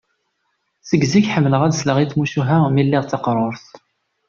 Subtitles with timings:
[0.89, 3.65] Seg zik ḥemmleɣ ad sleɣ i tmucuha mi lliɣ d taqrurt.